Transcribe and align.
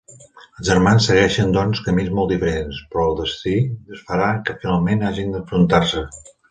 Els 0.61 0.69
germans 0.69 1.09
segueixen, 1.09 1.51
doncs, 1.57 1.83
camins 1.89 2.11
molt 2.21 2.33
diferents, 2.33 2.81
però 2.95 3.07
el 3.11 3.15
destí 3.23 3.57
farà 4.09 4.35
que, 4.49 4.59
finalment, 4.67 5.09
hagin 5.13 5.35
d'enfrontar-se. 5.37 6.09